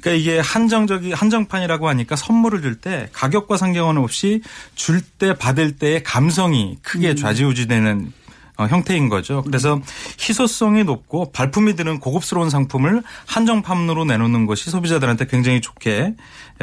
[0.00, 4.42] 그러니까 이게 한정적이 한정판이라고 하니까 선물을 줄 때 가격과 상관은 없이
[4.74, 7.16] 줄 때 받을 때의 감성이 크게 음.
[7.16, 8.12] 좌지우지되는
[8.58, 9.42] 어, 형태인 거죠.
[9.42, 9.80] 그래서
[10.18, 16.14] 희소성이 높고 발품이 드는 고급스러운 상품을 한정판으로 내놓는 것이 소비자들한테 굉장히 좋게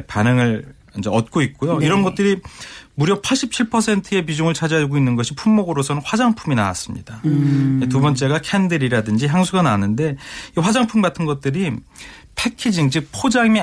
[0.08, 0.66] 반응을
[0.98, 1.78] 이제 얻고 있고요.
[1.80, 1.86] 네.
[1.86, 2.40] 이런 것들이
[2.96, 7.22] 무려 87%의 비중을 차지하고 있는 것이 품목으로서는 화장품이 나왔습니다.
[7.26, 7.82] 음.
[7.90, 10.16] 두 번째가 캔들이라든지 향수가 나왔는데
[10.58, 11.72] 이 화장품 같은 것들이
[12.36, 13.62] packaging 즉 포장이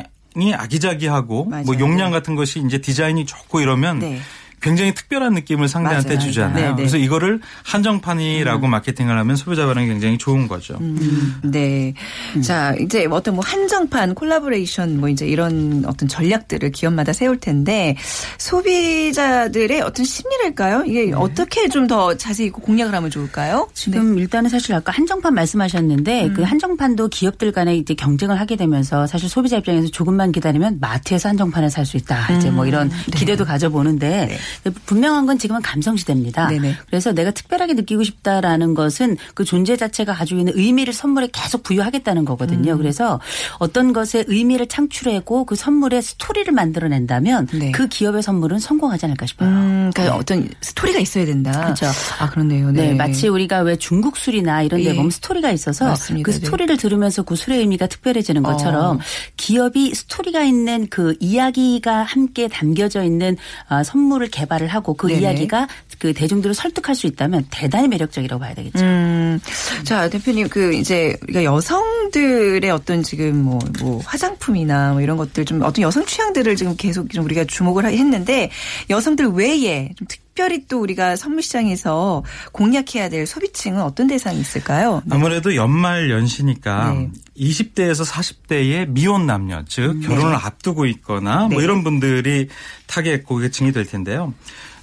[0.55, 1.65] 아기자기하고 맞아요.
[1.65, 4.21] 뭐 용량 같은 것이 이제 디자인이 좋고 이러면 네.
[4.61, 6.27] 굉장히 특별한 느낌을 상대한테 맞아요.
[6.27, 6.55] 주잖아요.
[6.55, 6.75] 네, 네.
[6.77, 10.77] 그래서 이거를 한정판이라고 마케팅을 하면 소비자 반응이 굉장히 좋은 거죠.
[10.81, 11.95] 음, 네.
[12.43, 17.97] 자, 이제 어떤 뭐 한정판 콜라보레이션 뭐 이제 이런 어떤 전략들을 기업마다 세울 텐데
[18.39, 20.85] 소비자들의 어떤 심리랄까요?
[20.87, 23.67] 이게 어떻게 좀 더 자세히 공략을 하면 좋을까요?
[23.75, 26.35] 지금 일단은 사실 아까 한정판 말씀하셨는데 음.
[26.35, 31.71] 그 한정판도 기업들 간에 이제 경쟁을 하게 되면서 사실 소비자 입장에서 조금만 기다리면 마트에서 한정판을
[31.71, 32.37] 살 수 있다.
[32.37, 34.39] 이제 뭐 이런 기대도 가져보는데
[34.87, 36.49] 분명한 건 지금은 감성 시대입니다.
[36.49, 36.59] 네.
[36.59, 36.77] 네네.
[36.87, 42.23] 그래서 내가 특별하게 느끼고 싶다라는 것은 그 존재 자체가 가지고 있는 의미를 선물에 계속 부여하겠다는
[42.23, 42.25] 음.
[42.25, 42.77] 거거든요.
[42.77, 43.21] 그래서
[43.59, 47.73] 어떤 것에 의미를 창출하고 그 선물에 스토리를 만들어낸다면 네.
[47.73, 49.49] 그 기업의 선물은 성공하지 않을까 싶어요.
[49.49, 51.53] 음, 그러니까 어떤 스토리가 있어야 된다.
[51.53, 51.87] 그렇죠.
[52.19, 52.71] 아, 그렇네요.
[52.71, 52.89] 네.
[52.89, 54.97] 네, 마치 우리가 왜 중국 술이나 이런 데 예.
[54.97, 56.27] 보면 스토리가 있어서 맞습니다.
[56.27, 56.39] 그 네.
[56.39, 59.01] 스토리를 들으면서 그 술의 의미가 특별해지는 것처럼 어.
[59.37, 63.37] 기업이 스토리가 있는 그 이야기가 함께 담겨져 있는
[63.69, 65.21] 어, 선물을 개발을 하고 그 네네.
[65.21, 65.69] 이야기가
[66.01, 68.83] 그 대중들을 설득할 수 있다면 대단히 매력적이라고 봐야 되겠죠.
[68.83, 69.39] 음,
[69.85, 75.61] 자, 대표님, 그, 이제, 우리가 여성들의 어떤 지금 뭐, 뭐, 화장품이나 뭐 이런 것들 좀
[75.63, 78.51] 어떤 여성 취향들을 지금 계속 좀 우리가 주목을 하- 했는데
[78.89, 85.03] 여성들 외에 좀 특별히 또 우리가 선물 시장에서 공략해야 될 소비층은 어떤 대상이 있을까요?
[85.11, 87.11] 아무래도 연말 연시니까 네.
[87.39, 91.65] 20대에서 40대의 미혼 남녀, 즉 결혼을 앞두고 있거나 뭐 네.
[91.65, 92.49] 이런 분들이
[92.87, 94.33] 타겟 고객층이 될 텐데요.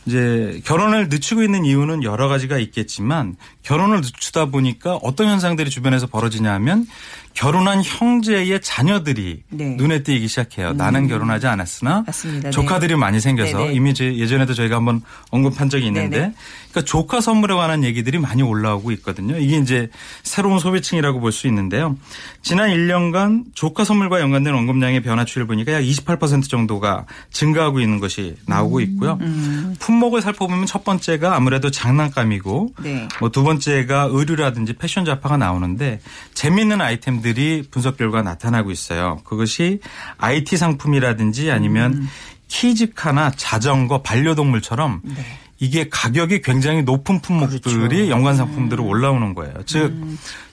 [0.08, 6.54] 이제 결혼을 늦추고 있는 이유는 여러 가지가 있겠지만 결혼을 늦추다 보니까 어떤 현상들이 주변에서 벌어지냐
[6.54, 6.88] 하면
[7.34, 9.76] 결혼한 형제의 자녀들이 네.
[9.76, 10.74] 눈에 띄기 시작해요.
[10.74, 12.48] 나는 결혼하지 않았으나 맞습니다.
[12.48, 12.52] 네.
[12.52, 13.74] 조카들이 많이 생겨서 네네.
[13.74, 16.34] 이미 제- 예전에도 저희가 한번 언급한 적이 있는데 네네.
[16.78, 19.38] 그러니까 조카 선물에 관한 얘기들이 많이 올라오고 있거든요.
[19.38, 19.90] 이게 이제
[20.24, 21.98] 새로운 소비층이라고 볼 수 있는데요.
[22.42, 28.38] 지난 1년간 조카 선물과 연관된 언급량의 변화 추이를 보니까 약 28% 정도가 증가하고 있는 것이
[28.48, 29.20] 나오고 있고요.
[29.80, 33.08] 품목을 살펴보면 첫 번째가 아무래도 장난감이고 네.
[33.20, 36.00] 뭐두 번째가 의류라든지 패션 잡화가 나오는데
[36.34, 39.20] 재미있는 아이템들이 분석 결과 나타나고 있어요.
[39.26, 39.80] 그것이
[40.18, 42.08] IT 상품이라든지 아니면
[42.48, 45.02] 키즈카나 자전거, 반려동물처럼
[45.60, 49.54] 이게 가격이 굉장히 높은 품목들이 연관 상품들로 올라오는 거예요.
[49.66, 49.94] 즉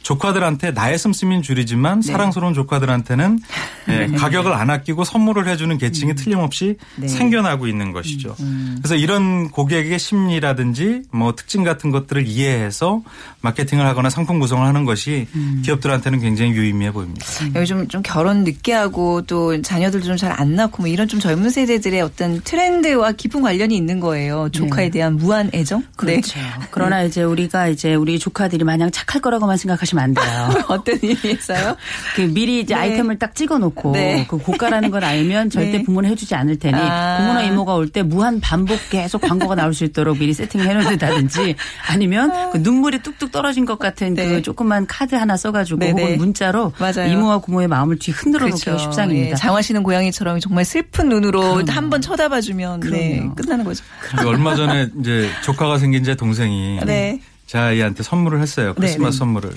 [0.04, 3.40] 조카들한테 나의 씀씀인 줄이지만 사랑스러운 조카들한테는
[3.88, 7.08] 예, 가격을 안 아끼고 선물을 해주는 계층이 틀림없이 네.
[7.08, 8.36] 생겨나고 있는 것이죠.
[8.78, 13.02] 그래서 이런 고객의 심리라든지 뭐 특징 같은 것들을 이해해서
[13.40, 15.26] 마케팅을 하거나 상품 구성을 하는 것이
[15.64, 17.26] 기업들한테는 굉장히 유의미해 보입니다.
[17.54, 21.18] 여기 좀, 좀 결혼 늦게 하고 또 자녀들도 좀 잘 안 낳고 뭐 이런 좀
[21.20, 24.48] 젊은 세대들의 어떤 트렌드와 깊은 관련이 있는 거예요.
[24.52, 25.80] 조카에 대한 무한 애정?
[25.80, 26.20] 네.
[26.20, 26.38] 그렇죠.
[26.70, 30.24] 그러나 이제 우리가 이제 우리 조카들이 마냥 착할 거라고만 생각하시면 안 돼요.
[30.68, 31.76] 어떤 의미에서요?
[32.16, 32.80] 그 미리 이제 네.
[32.80, 34.26] 아이템을 딱 찍어놓고 네.
[34.28, 35.83] 그 고가라는 걸 알면 절대 네.
[35.83, 37.18] 부모는 해주지 않을 테니 아.
[37.18, 41.54] 고모나 이모가 올 때 무한 반복 계속 광고가 나올 수 있도록 미리 세팅을 해놓는다든지
[41.90, 44.26] 아니면 그 눈물이 뚝뚝 떨어진 것 같은 네.
[44.28, 46.02] 그 조그만 카드 하나 써가지고 네네.
[46.02, 47.12] 혹은 문자로 맞아요.
[47.12, 49.30] 이모와 고모의 마음을 뒤 흔들어 놓기가 십상입니다.
[49.30, 53.28] 예, 장화시는 고양이처럼 정말 슬픈 눈으로 한 번 쳐다봐주면 네.
[53.37, 53.85] 끝나는 거죠.
[54.00, 57.20] 그 얼마 전에 이제 조카가 생긴 제 동생이 네.
[57.54, 58.74] 제 아이한테 선물을 했어요.
[58.74, 59.18] 크리스마스 네, 네.
[59.18, 59.50] 선물을.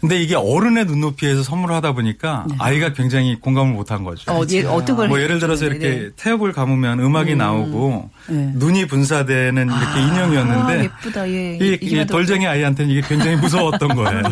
[0.00, 4.32] 근데 이게 어른의 눈높이에서 선물을 하다 보니까 아이가 굉장히 공감을 못한 거죠.
[4.32, 8.50] 어, 예, 어떤 걸 뭐 예를 들어서 해주셨는데, 이렇게 태엽을 감으면 음악이 나오고 네.
[8.56, 11.28] 눈이 분사되는 이렇게 인형이었는데 아, 예쁘다.
[11.30, 11.58] 예.
[11.60, 14.22] 이, 이 돌쟁이 아이한테는 이게 굉장히 무서웠던 거예요.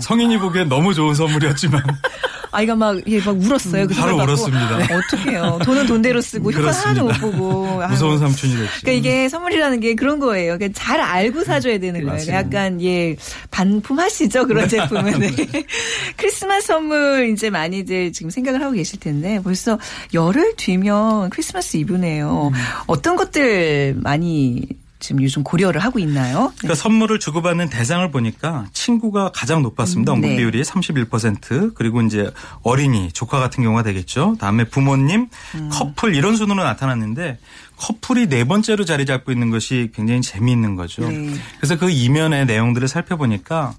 [0.00, 1.82] 성인이 보기엔 너무 좋은 선물이었지만
[2.52, 3.86] 아이가 막, 예, 막 울었어요.
[3.86, 4.78] 그 바로 울었습니다.
[4.90, 5.58] 어떡해요.
[5.64, 7.80] 돈은 돈대로 쓰고 효과 하나도 못 보고.
[7.88, 8.70] 무서운 삼촌이 됐죠.
[8.82, 10.56] 그러니까 이게 선물이라는 게 그런 거예요.
[10.58, 12.26] 그러니까 잘 알고 사줘야 되는 거예요.
[12.28, 13.16] 약간 예
[13.50, 15.20] 반품하시죠 그런 제품은.
[15.20, 15.30] 네.
[16.16, 19.78] 크리스마스 선물 이제 많이들 지금 생각을 하고 계실 텐데 벌써
[20.14, 22.50] 열흘 뒤면 크리스마스 이브네요.
[22.52, 22.58] 음.
[22.86, 24.66] 어떤 것들 많이
[25.00, 26.52] 지금 요즘 고려를 하고 있나요?
[26.58, 26.74] 그러니까 네.
[26.74, 30.12] 선물을 주고받는 대상을 보니까 친구가 가장 높았습니다.
[30.12, 30.36] 언급 네.
[30.36, 32.30] 비율이 31% 그리고 이제
[32.62, 34.36] 어린이, 조카 같은 경우가 되겠죠.
[34.38, 35.68] 다음에 부모님, 음.
[35.72, 37.38] 커플 이런 순으로 나타났는데
[37.80, 41.08] 커플이 네 번째로 자리 잡고 있는 것이 굉장히 재미있는 거죠.
[41.08, 41.34] 네.
[41.56, 43.74] 그래서 그 이면의 내용들을 살펴보니까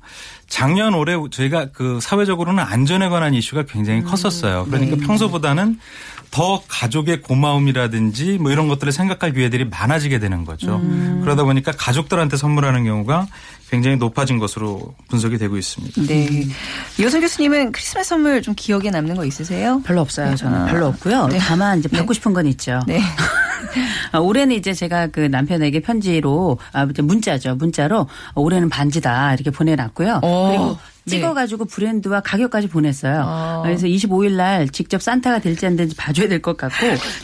[0.47, 4.05] 작년 올해 저희가 그 사회적으로는 안전에 관한 이슈가 굉장히 음.
[4.05, 4.65] 컸었어요.
[4.65, 5.05] 그러니까 네.
[5.05, 5.79] 평소보다는
[6.31, 10.77] 더 가족의 고마움이라든지 뭐 이런 것들을 생각할 기회들이 많아지게 되는 거죠.
[10.77, 11.19] 음.
[11.21, 13.27] 그러다 보니까 가족들한테 선물하는 경우가
[13.71, 16.01] 굉장히 높아진 것으로 분석이 되고 있습니다.
[16.03, 16.45] 네.
[16.99, 19.81] 이호선 교수님은 크리스마스 선물 좀 기억에 남는 거 있으세요?
[19.85, 20.35] 별로 없어요.
[20.35, 20.65] 저는 아.
[20.65, 21.27] 별로 없고요.
[21.27, 21.37] 네.
[21.37, 22.13] 다만 이제 받고 네.
[22.13, 22.81] 싶은 건 있죠.
[22.85, 22.99] 네.
[24.11, 27.55] 아, 올해는 이제 제가 그 남편에게 편지로 아 문자죠.
[27.55, 30.19] 문자로 올해는 반지다 이렇게 보내놨고요.
[30.21, 30.27] 오.
[30.27, 30.47] 어.
[30.49, 30.90] 그리고 네.
[31.07, 33.23] 찍어가지고 브랜드와 가격까지 보냈어요.
[33.25, 33.61] 아.
[33.63, 36.75] 그래서 25일 날 직접 산타가 될지 안 될지 봐줘야 될 것 같고.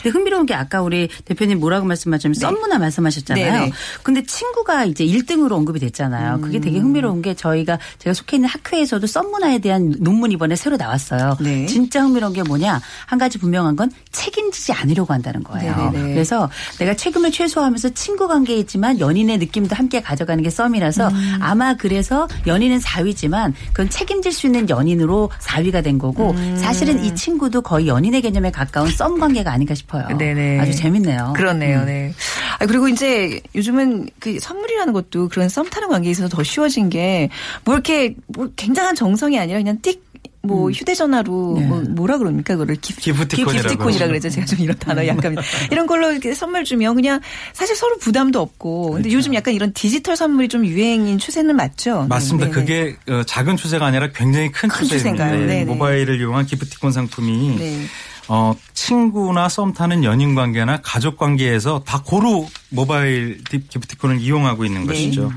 [0.02, 2.40] 근데 흥미로운 게 아까 우리 대표님 뭐라고 말씀하셨냐면 네.
[2.40, 3.52] 썸문화 말씀하셨잖아요.
[3.52, 3.72] 네네.
[4.02, 6.36] 근데 친구가 이제 1등으로 언급이 됐잖아요.
[6.36, 6.40] 음.
[6.40, 11.36] 그게 되게 흥미로운 게 저희가 제가 속해 있는 학회에서도 썸문화에 대한 논문 이번에 새로 나왔어요.
[11.40, 11.66] 네.
[11.66, 15.90] 진짜 흥미로운 게 뭐냐 한 가지 분명한 건 책임지지 않으려고 한다는 거예요.
[15.92, 16.14] 네네.
[16.14, 21.38] 그래서 내가 책임을 최소화하면서 친구 관계이지만 연인의 느낌도 함께 가져가는 게 썸이라서 음.
[21.40, 26.56] 아마 그래서 연인은 4위지만 그건 책임질 수 있는 연인으로 4위가 된 거고 음.
[26.56, 30.06] 사실은 이 친구도 거의 연인의 개념에 가까운 썸 관계가 아닌가 싶어요.
[30.16, 30.58] 네네.
[30.60, 31.34] 아주 재밌네요.
[31.36, 31.80] 그렇네요.
[31.80, 31.86] 음.
[31.86, 32.12] 네.
[32.58, 37.28] 아, 그리고 이제 요즘은 그 선물이라는 것도 그런 썸 타는 관계에 있어서 더 쉬워진 게
[37.64, 39.98] 뭐 이렇게 뭐 굉장한 정성이 아니라 그냥 띡
[40.42, 40.72] 뭐 음.
[40.72, 41.66] 휴대전화로 네.
[41.66, 45.36] 뭐 뭐라 그럽니까 그거를 기프티콘이라 기프티콘이라 그러죠 제가 좀 이런 단어 약간
[45.72, 47.20] 이런 걸로 이렇게 선물 주면 그냥
[47.52, 49.16] 사실 서로 부담도 없고 근데 그렇죠.
[49.16, 52.06] 요즘 약간 이런 디지털 선물이 좀 유행인 추세는 맞죠?
[52.08, 52.46] 맞습니다.
[52.46, 52.52] 네.
[52.52, 55.30] 그게 어, 작은 추세가 아니라 굉장히 큰, 큰 추세입니다.
[55.32, 55.64] 네.
[55.64, 57.86] 모바일을 이용한 기프티콘 상품이 네.
[58.28, 64.86] 어, 친구나 썸 타는 연인 관계나 가족 관계에서 다 고루 모바일 기프티콘을 이용하고 있는 네.
[64.86, 65.32] 것이죠.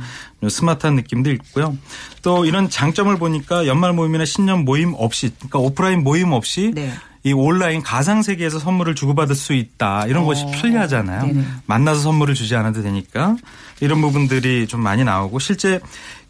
[0.50, 1.78] 스마트한 느낌도 있고요.
[2.22, 6.92] 또 이런 장점을 보니까 연말 모임이나 신년 모임 없이 그러니까 오프라인 모임 없이 네.
[7.24, 10.26] 이 온라인 가상 세계에서 선물을 주고받을 수 있다 이런 어.
[10.26, 11.28] 것이 편리하잖아요.
[11.28, 11.46] 네네.
[11.68, 13.36] 만나서 선물을 주지 않아도 되니까
[13.80, 15.80] 이런 부분들이 좀 많이 나오고 실제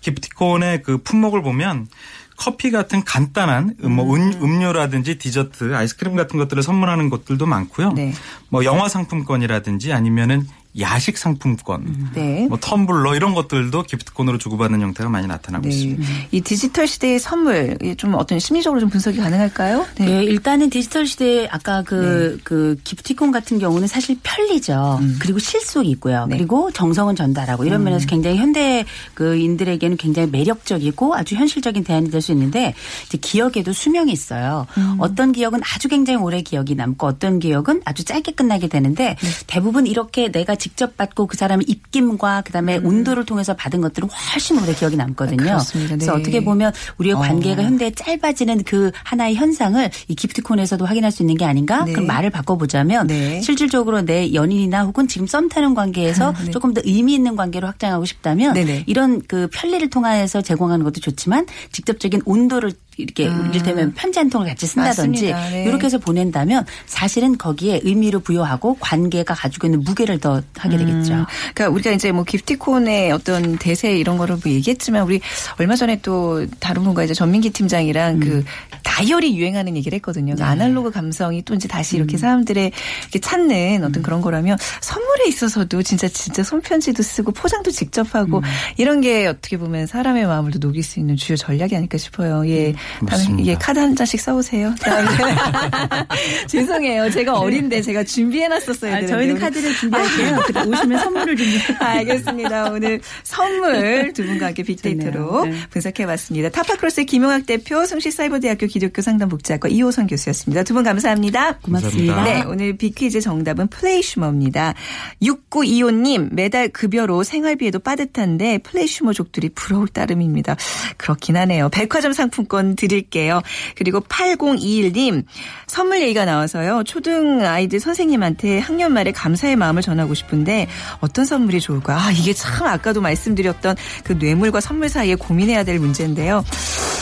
[0.02, 1.88] 기프티콘의 그 품목을 보면
[2.36, 4.34] 커피 같은 간단한 뭐 음.
[4.42, 7.92] 음료라든지 디저트, 아이스크림 같은 것들을 선물하는 것들도 많고요.
[7.92, 8.14] 네.
[8.50, 10.48] 뭐 영화 상품권이라든지 아니면은
[10.80, 12.10] 야식 상품권, 음.
[12.16, 12.48] 네.
[12.48, 15.76] 뭐 텀블러 이런 것들도 기프트콘으로 주고받는 형태가 많이 나타나고 네.
[15.76, 16.04] 있습니다.
[16.32, 19.86] 이 디지털 시대의 선물 좀 어떤 심리적으로 좀 분석이 가능할까요?
[19.98, 22.42] 네, 네 일단은 디지털 시대에 아까 그, 네.
[22.46, 25.00] 그 기프티콘 같은 경우는 사실 편리죠.
[25.02, 25.18] 음.
[25.20, 26.28] 그리고 실속이 있고요.
[26.28, 26.38] 네.
[26.38, 27.86] 그리고 정성은 전달하고 이런 음.
[27.86, 32.74] 면에서 굉장히 현대 그인들에게는 굉장히 매력적이고 아주 현실적인 대안이 될 수 있는데
[33.06, 34.68] 이제 기억에도 수명이 있어요.
[34.78, 34.96] 음.
[35.00, 39.30] 어떤 기억은 아주 굉장히 오래 기억이 남고 어떤 기억은 아주 짧게 끝나게 되는데 네.
[39.48, 42.86] 대부분 이렇게 내가 직접 받고 그 사람의 입김과 그다음에 음.
[42.86, 45.58] 온도를 통해서 받은 것들은 훨씬 오래 기억이 남거든요.
[45.74, 46.20] 그래서 네.
[46.20, 47.20] 어떻게 보면 우리의 어.
[47.20, 47.66] 관계가 어.
[47.66, 51.84] 현대에 짧아지는 그 하나의 현상을 이 기프티콘에서도 확인할 수 있는 게 아닌가?
[51.84, 51.94] 네.
[51.94, 53.42] 그럼 말을 바꿔보자면 네.
[53.42, 56.52] 실질적으로 내 연인이나 혹은 지금 썸 타는 관계에서 네.
[56.52, 58.84] 조금 더 의미 있는 관계로 확장하고 싶다면 네네.
[58.86, 63.50] 이런 그 편리를 통해서 제공하는 것도 좋지만 직접적인 온도를 이렇게 음.
[63.52, 65.64] 이를테면 편지 한 통을 같이 쓴다든지 네.
[65.68, 71.14] 이렇게 해서 보낸다면 사실은 거기에 의미를 부여하고 관계가 가지고 있는 무게를 더 하게 되겠죠.
[71.14, 71.26] 음.
[71.54, 75.22] 그러니까 우리가 이제 뭐 기프티콘의 어떤 대세 이런 거를 뭐 얘기했지만 우리
[75.58, 78.32] 얼마 전에 또 다른 분과 이제 전민기 팀장이랑 그 음.
[78.32, 78.44] 그
[78.84, 80.36] 다이어리 유행하는 얘기를 했거든요.
[80.36, 80.46] 그 네.
[80.46, 82.20] 아날로그 감성이 또 이제 다시 이렇게 음.
[82.20, 82.72] 사람들의
[83.04, 84.04] 이렇게 찾는 어떤 음.
[84.04, 88.44] 그런 거라면 선물에 있어서도 진짜 진짜 손편지도 쓰고 포장도 직접 하고 음.
[88.78, 92.48] 이런 게 어떻게 보면 사람의 마음을 또 녹일 수 있는 주요 전략이 아닐까 싶어요.
[92.48, 92.74] 예.
[93.08, 94.74] 다음에 예, 카드 한 장씩 써오세요.
[96.48, 97.10] 죄송해요.
[97.12, 98.96] 제가 어린데 제가 준비해놨었어요.
[98.96, 100.36] 아, 저희는 카드를 준비할게요.
[100.36, 100.44] 아.
[100.44, 101.60] 그때 오시면 선물을 준비.
[101.80, 102.72] 알겠습니다.
[102.72, 105.54] 오늘 선물 두 분과 함께 빅데이터로 네.
[105.70, 106.50] 분석해봤습니다.
[106.50, 110.64] 타파크로스의 김용학 대표, 성실사이버대학교 기독교 상담복지학과 이호선 교수였습니다.
[110.64, 111.58] 두 분 감사합니다.
[111.60, 112.24] 고맙습니다.
[112.24, 114.74] 네, 오늘 빅퀴즈 정답은 플레이슈머입니다.
[115.22, 120.56] 6925님 매달 급여로 생활비에도 빠듯한데 플레이슈머 족들이 부러울 따름입니다.
[120.98, 121.68] 그렇긴 하네요.
[121.70, 123.42] 백화점 상품권 드릴게요.
[123.76, 125.24] 그리고 8021님
[125.68, 126.84] 선물 얘기가 나와서요.
[126.86, 130.68] 초등 아이들 선생님한테 학년 말에 감사의 마음을 전하고 싶은데
[131.00, 131.96] 어떤 선물이 좋을까?
[131.96, 136.44] 아 이게 참 아까도 말씀드렸던 그 뇌물과 선물 사이에 고민해야 될 문제인데요.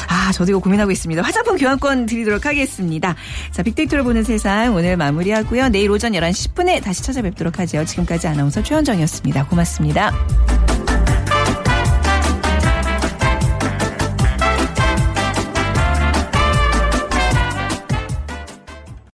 [0.10, 1.22] 아, 저도 이거 고민하고 있습니다.
[1.22, 3.16] 화장품 교환권 드리도록 하겠습니다.
[3.52, 5.70] 자, 빅데이터를 보는 세상 오늘 마무리하고요.
[5.70, 7.86] 내일 오전 11시 10분에 다시 찾아뵙도록 하죠.
[7.86, 9.48] 지금까지 아나운서 최현정이었습니다.
[9.48, 10.79] 고맙습니다.